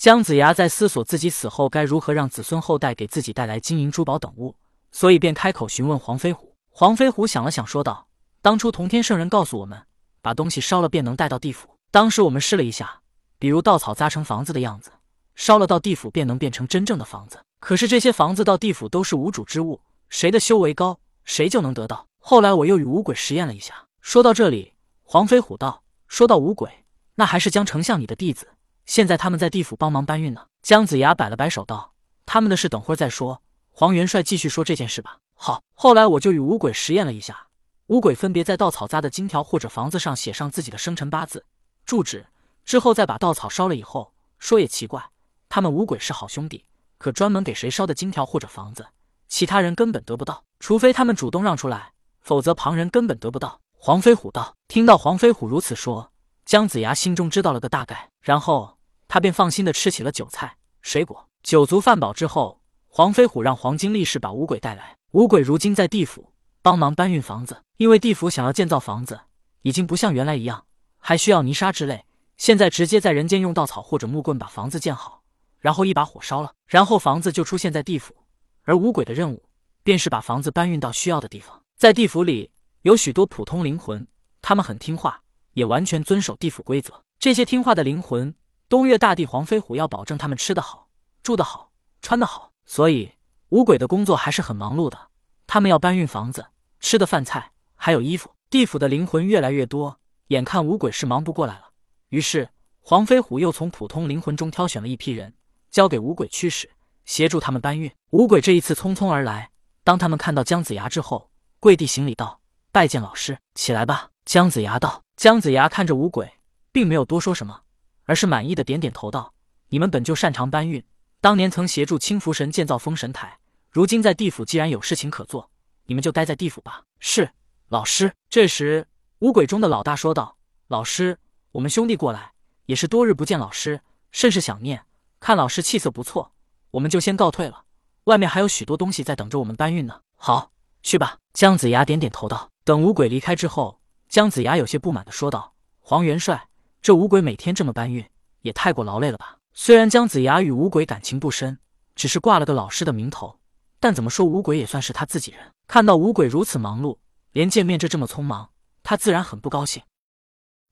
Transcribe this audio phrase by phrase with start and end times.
[0.00, 4.56] 姜子牙在思索自己死后该如何让子孙后代给自己带来金银珠宝等物，
[4.90, 6.56] 所以便开口询问黄飞虎。
[6.70, 8.08] 黄飞虎想了想，说道
[8.40, 9.78] ：“当初同天圣人告诉我们，
[10.22, 11.76] 把东西烧了便能带到地府。
[11.90, 13.02] 当时我们试了一下，
[13.38, 14.90] 比如稻草扎成房子的样子，
[15.34, 17.38] 烧了到地府便能变成真正的房子。
[17.58, 22.06] 可是这些房子到地府都是无主之物，谁的修为高，谁就能得到。
[22.18, 24.72] 后来我又与五鬼实验了一下。”说到这里，
[25.02, 26.86] 黄飞虎道：“说到五鬼，
[27.16, 28.48] 那还是江丞相你的弟子。”
[28.90, 30.46] 现在他们在地府帮忙搬运呢。
[30.62, 31.92] 姜子牙摆了摆手道
[32.26, 33.40] ：“他们的事等会儿再说。
[33.70, 35.62] 黄元帅继续说这件事吧。”好。
[35.74, 37.46] 后来我就与五鬼实验了一下，
[37.86, 41.46] 五鬼分别在稻草扎的金条或者房子上写上自己的生辰八字、
[41.86, 42.26] 住址，
[42.64, 44.12] 之后再把稻草烧了以后。
[44.40, 45.10] 说也奇怪，
[45.48, 46.64] 他们五鬼是好兄弟，
[46.98, 48.88] 可专门给谁烧的金条或者房子，
[49.28, 53.60] 其他人根本得不到，除非他们主动让出来，否则旁人根本得不到。
[53.78, 56.10] 黄飞虎道：“听到黄飞虎如此说，
[56.44, 58.78] 姜子牙心中知道了个大概，然后。”
[59.12, 61.26] 他便放心的吃起了酒菜、水果。
[61.42, 64.96] 酒足饭饱之后，黄飞虎让黄金力士把五鬼带来。
[65.10, 69.22] 五鬼如今在地府帮忙搬运房子，因为地府想要建造房子，
[69.62, 70.64] 已经不像原来一样
[71.00, 72.04] 还需要泥沙之类，
[72.36, 75.24] 现在直接在人间用稻草或者木棍把房子建好，
[75.58, 78.14] 然后一把火烧了，然后房子就出现在地府。
[78.62, 79.42] 而五鬼的任务
[79.82, 81.60] 便是把房子搬运到需要的地方。
[81.76, 84.06] 在地府里有许多普通灵魂，
[84.40, 85.20] 他们很听话，
[85.54, 87.02] 也完全遵守地府规则。
[87.18, 88.32] 这些听话的灵魂。
[88.70, 90.86] 东岳大帝黄飞虎要保证他们吃得好、
[91.24, 93.10] 住得好、穿得好，所以
[93.48, 95.08] 五鬼的工作还是很忙碌的。
[95.48, 96.46] 他们要搬运房子、
[96.78, 98.30] 吃的饭菜，还有衣服。
[98.48, 101.70] 地府的灵魂越来越多，眼看五鬼是忙不过来了，
[102.10, 102.48] 于是
[102.80, 105.34] 黄飞虎又从普通灵魂中挑选了一批人，
[105.72, 106.70] 交给五鬼驱使，
[107.04, 107.90] 协助他们搬运。
[108.10, 109.50] 五鬼这一次匆匆而来，
[109.82, 112.40] 当他们看到姜子牙之后，跪地行礼道
[112.70, 116.34] ：“拜见老师，起来吧。”姜子牙道：“姜子牙看着五鬼，
[116.70, 117.62] 并没有多说什么。”
[118.10, 119.32] 而是满意的点点头道
[119.70, 120.84] ：“你们本就擅长搬运，
[121.20, 123.38] 当年曾协助青福神建造封神台，
[123.70, 125.48] 如今在地府既然有事情可做，
[125.84, 127.30] 你们就待在地府吧。”是
[127.68, 128.12] 老师。
[128.28, 128.88] 这时，
[129.20, 131.16] 五鬼中的老大说道：“老师，
[131.52, 132.32] 我们兄弟过来，
[132.66, 134.84] 也是多日不见老师，甚是想念。
[135.20, 136.32] 看老师气色不错，
[136.72, 137.62] 我们就先告退了。
[138.06, 140.50] 外面还有许多东西在等着我们搬运呢。”好，
[140.82, 141.16] 去吧。
[141.32, 142.50] 姜子牙点点头道。
[142.64, 146.44] 等五鬼离开之后，姜子牙有些不满的说道：“黄元帅。”
[146.82, 148.08] 这五鬼每天这么搬运，
[148.40, 149.36] 也太过劳累了吧？
[149.52, 151.58] 虽然姜子牙与五鬼感情不深，
[151.94, 153.38] 只是挂了个老师的名头，
[153.78, 155.52] 但怎么说五鬼也算是他自己人。
[155.66, 156.96] 看到五鬼如此忙碌，
[157.32, 158.50] 连见面这这么匆忙，
[158.82, 159.82] 他自然很不高兴。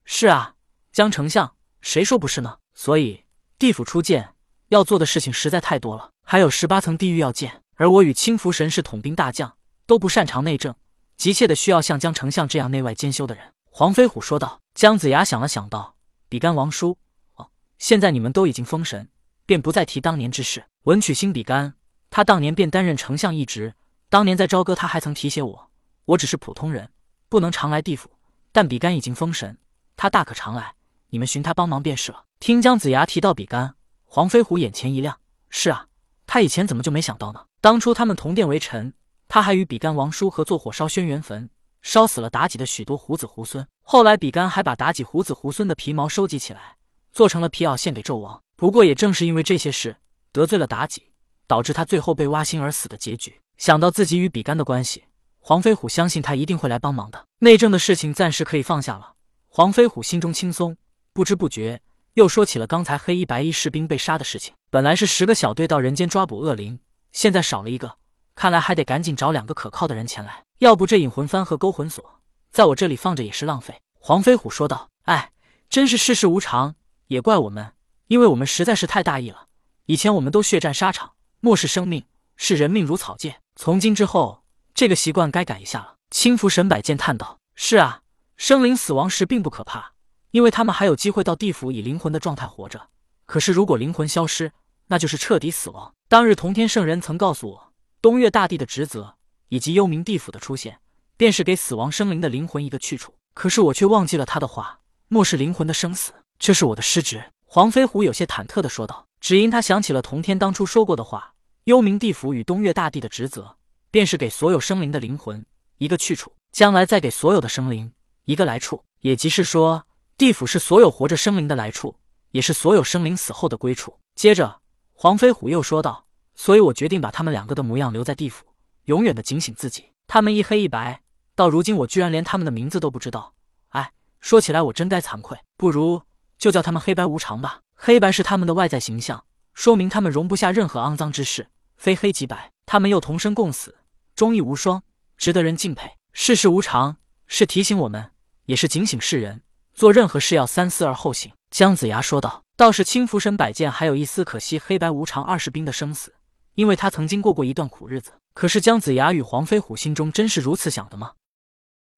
[0.03, 0.55] 是啊，
[0.91, 2.57] 姜丞相，谁说不是呢？
[2.73, 3.25] 所以
[3.59, 4.33] 地府初建
[4.69, 9.55] 要做的事情实在太多了，还有十八层地狱要建，而我与青福神是统兵大将，
[9.85, 10.73] 都不擅长内政，
[11.17, 13.53] 急切的需要像姜丞相这样内外兼修的人。
[13.69, 14.59] 黄飞虎说道。
[14.75, 15.95] 姜子牙想了想，道。
[16.29, 16.95] 比干王叔，
[17.35, 19.09] 哦，现在你们都已经封神，
[19.47, 20.63] 便不再提当年之事。
[20.83, 21.73] 文曲星比干，
[22.11, 23.73] 他当年便担任丞相一职。
[24.09, 25.71] 当年在朝歌，他还曾提携我。
[26.05, 26.91] 我只是普通人，
[27.29, 28.11] 不能常来地府。
[28.51, 29.57] 但比干已经封神，
[29.95, 30.75] 他大可常来。
[31.09, 32.25] 你们寻他帮忙便是了。
[32.39, 33.73] 听姜子牙提到比干，
[34.05, 35.19] 黄飞虎眼前一亮。
[35.49, 35.87] 是啊，
[36.27, 37.43] 他以前怎么就没想到呢？
[37.59, 38.93] 当初他们同殿为臣，
[39.27, 41.49] 他还与比干王叔合作火烧轩辕坟。
[41.81, 46.75] 烧死了妲己的许多胡子猢狲，后来比干还把妲己胡子猢狲的皮毛收集起来，
[47.11, 48.41] 做成了皮袄献给纣王。
[48.55, 49.95] 不过也正是因为这些事
[50.31, 51.11] 得罪了妲己，
[51.47, 53.39] 导致他最后被挖心而死的结局。
[53.57, 55.05] 想到自己与比干的关系，
[55.39, 57.25] 黄飞虎相信他一定会来帮忙的。
[57.39, 59.13] 内政的事情暂时可以放下了，
[59.47, 60.75] 黄飞虎心中轻松，
[61.13, 61.81] 不知不觉
[62.13, 64.53] 又说起了刚才黑衣白衣士兵被杀的事情。
[64.69, 66.79] 本来是十个小队到人间抓捕恶灵，
[67.11, 67.98] 现在少了一个。
[68.39, 74.89] 看来还得赶紧找两个可靠的人前来，要不这引魂幡和勾魂锁在我这里放着也是浪费。”黄飞虎说道。
[75.03, 75.33] “哎，
[75.69, 76.75] 真是世事无常，
[77.07, 77.73] 也怪我们，
[78.07, 79.47] 因为我们实在是太大意了。
[79.87, 81.11] 以前我们都血战沙场，
[81.41, 82.05] 漠视生命，
[82.37, 83.41] 视人命如草芥。
[83.57, 84.41] 从今之后，
[84.73, 88.03] 这个习惯该改一下了。”青福神摆剑叹道：“是啊，
[88.37, 89.91] 生灵死亡时并不可怕，
[90.31, 92.87] 因为他们还有机会到地府以灵魂的状态活着。
[93.25, 94.53] 可是如果灵魂消失，
[94.87, 95.93] 那就是彻底死亡。
[96.07, 97.65] 当日同天圣人曾告诉我。”
[98.01, 99.15] 东岳大帝的职责
[99.49, 100.79] 以及幽冥地府的出现，
[101.17, 103.13] 便是给死亡生灵的灵魂一个去处。
[103.33, 107.23] 可是我却忘记了他的话，漠视灵魂的生死，这是我的失职。
[107.45, 109.05] 黄飞虎有些忐忑的说道。
[109.19, 111.33] 只因他想起了同天当初说过的话：
[111.65, 113.57] 幽冥地府与东岳大帝的职责，
[113.91, 115.45] 便是给所有生灵的灵魂
[115.77, 117.91] 一个去处，将来再给所有的生灵
[118.23, 118.81] 一个来处。
[119.01, 119.85] 也即是说，
[120.17, 121.97] 地府是所有活着生灵的来处，
[122.31, 123.99] 也是所有生灵死后的归处。
[124.15, 124.61] 接着，
[124.93, 126.05] 黄飞虎又说道。
[126.39, 128.45] 所以我决定把他们两个的模样留在地府，
[128.85, 129.91] 永远的警醒自己。
[130.07, 131.01] 他们一黑一白，
[131.35, 133.33] 到如今我居然连他们的名字都不知道。
[133.71, 133.91] 哎，
[134.21, 136.01] 说起来我真该惭愧，不如
[136.37, 137.59] 就叫他们黑白无常吧。
[137.75, 142.49] 黑白是他们的外在形象，说明他们容不下任何肮脏之事，非黑即白。
[142.65, 143.75] 他们又同生共死，
[144.15, 144.81] 忠义无双，
[145.17, 145.91] 值得人敬佩。
[146.13, 146.95] 世事无常，
[147.27, 148.11] 是提醒我们，
[148.45, 149.41] 也是警醒世人，
[149.73, 151.33] 做任何事要三思而后行。
[151.51, 156.13] 姜子牙说道：“倒是青福神摆件还有一丝可惜，黑白无常二士兵的生死，
[156.55, 158.13] 因为他曾经过过一段苦日子。
[158.33, 161.13] 可是姜子牙与黄飞虎心中真是如此想的吗？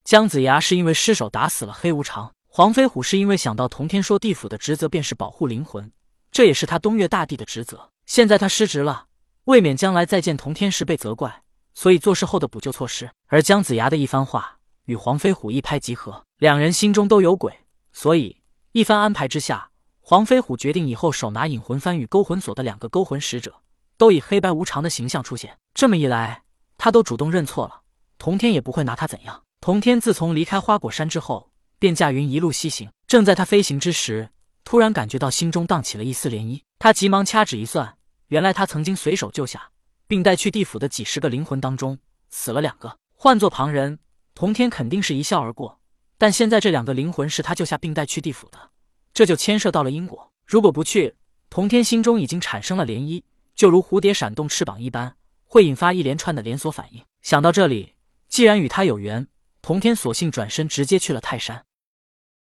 [0.04, 5.92] 姜子牙是因为失手打死了黑无常，黄飞虎是因为想到同天说地府的职责便是保护灵魂，
[6.32, 7.92] 这也是他东岳大帝的职责。
[8.06, 9.06] 现在他失职了，
[9.44, 11.44] 未免将来再见同天时被责怪，
[11.74, 13.12] 所以做事后的补救措施。
[13.28, 17.60] 而姜子牙的一番话与黄飞虎一拍即合，两人心中都有鬼，
[17.94, 18.38] 所以。”
[18.74, 19.70] 一番安排之下，
[20.00, 23.54] 黄飞虎决定以后手拿引魂幡与勾魂锁的两个勾魂使者，
[24.02, 25.60] 都以黑白无常的形象出现。
[25.76, 26.42] 这么一来，
[26.76, 27.82] 他都主动认错了，
[28.18, 29.44] 童天也不会拿他怎样。
[29.60, 32.90] 童天自从离开花果山之后，便驾云一路西行。
[33.06, 34.32] 正在他飞行之时，
[34.64, 36.64] 突然感觉到心中荡起了一丝涟漪。
[36.80, 37.96] 他急忙掐指一算，
[38.30, 39.70] 原来他曾经随手救下
[40.08, 42.00] 并带去地府的几十个灵魂当中，
[42.32, 42.98] 死了两个。
[43.14, 44.00] 换做旁人，
[44.34, 45.80] 童天肯定是一笑而过。
[46.18, 48.72] 但现在这两个灵魂是他救下并带去地府的，
[49.14, 50.32] 这就牵涉到了因果。
[50.48, 51.14] 如果不去，
[51.52, 53.22] 童天心中已经产生了涟漪，
[53.62, 57.04] 就如蝴蝶闪动翅膀一般，会引发一连串的连锁反应。
[57.22, 57.94] 想到这里，
[58.28, 59.28] 既然与他有缘，
[59.62, 61.64] 童天索性转身直接去了泰山。